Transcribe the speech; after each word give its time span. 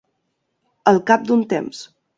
Al 0.95 1.01
cap 1.13 1.29
d'un 1.31 1.47
temps. 1.57 1.89